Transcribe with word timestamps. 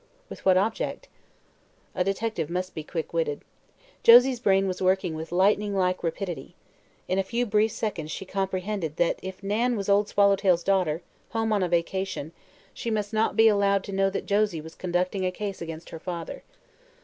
"With 0.31 0.43
what 0.43 0.57
object?" 0.57 1.09
A 1.93 2.03
detective 2.03 2.49
must 2.49 2.73
be 2.73 2.83
quick 2.83 3.13
witted. 3.13 3.41
Josie's 4.01 4.39
brain 4.39 4.67
was 4.67 4.81
working 4.81 5.13
with 5.13 5.31
lightning 5.31 5.75
like 5.75 6.01
rapidity. 6.03 6.55
In 7.07 7.19
a 7.19 7.23
few 7.23 7.45
brief 7.45 7.71
seconds 7.71 8.09
she 8.09 8.25
comprehended 8.25 8.95
that 8.95 9.19
if 9.21 9.43
Nan 9.43 9.77
was 9.77 9.89
Old 9.89 10.07
Swallowtail's 10.09 10.63
daughter, 10.63 11.03
home 11.29 11.53
on 11.53 11.61
a 11.61 11.69
vacation, 11.69 12.31
she 12.73 12.89
must 12.89 13.13
not 13.13 13.35
be 13.35 13.47
allowed 13.47 13.83
to 13.83 13.91
know 13.93 14.09
that 14.09 14.25
Josie 14.25 14.59
was 14.59 14.73
conducting 14.73 15.23
a 15.23 15.29
case 15.31 15.61
against 15.61 15.91
her 15.91 15.99
father. 15.99 16.41